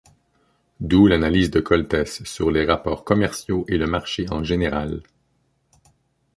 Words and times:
D'où 0.79 1.05
l'analyse 1.05 1.51
de 1.51 1.59
Koltès 1.59 2.23
sur 2.23 2.49
les 2.49 2.65
rapports 2.65 3.03
commerciaux 3.03 3.65
et 3.67 3.77
le 3.77 3.85
marché 3.85 4.25
en 4.31 4.43
général. 4.43 5.03